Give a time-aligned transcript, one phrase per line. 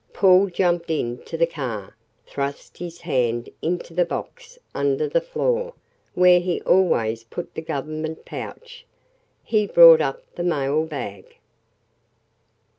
[0.13, 1.95] Paul jumped into the car
[2.25, 5.75] thrust his hand into the box under the floor,
[6.15, 8.83] where he always put the government pouch.
[9.43, 11.37] He brought up the mailbag.